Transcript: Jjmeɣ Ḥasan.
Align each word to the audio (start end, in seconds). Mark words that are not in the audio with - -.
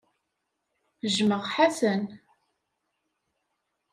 Jjmeɣ 1.13 1.41
Ḥasan. 1.53 2.03